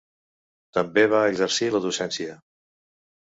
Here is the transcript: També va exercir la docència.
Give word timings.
També 0.77 1.03
va 1.11 1.19
exercir 1.33 1.69
la 1.75 1.81
docència. 1.85 2.39